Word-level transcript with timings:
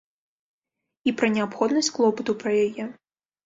І 1.11 1.13
пра 1.21 1.31
неабходнасць 1.35 1.93
клопату 2.01 2.39
пра 2.43 2.59
яе. 2.67 2.93